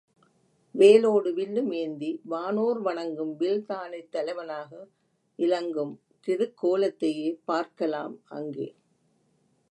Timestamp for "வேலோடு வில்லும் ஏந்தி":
0.71-2.21